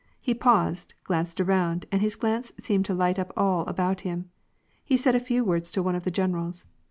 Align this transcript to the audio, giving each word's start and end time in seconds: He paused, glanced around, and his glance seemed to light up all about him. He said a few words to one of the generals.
He 0.19 0.33
paused, 0.33 0.95
glanced 1.03 1.39
around, 1.39 1.85
and 1.91 2.01
his 2.01 2.15
glance 2.15 2.51
seemed 2.57 2.85
to 2.85 2.95
light 2.95 3.19
up 3.19 3.31
all 3.37 3.67
about 3.67 4.01
him. 4.01 4.31
He 4.83 4.97
said 4.97 5.13
a 5.13 5.19
few 5.19 5.45
words 5.45 5.69
to 5.73 5.83
one 5.83 5.93
of 5.93 6.05
the 6.05 6.09
generals. 6.09 6.65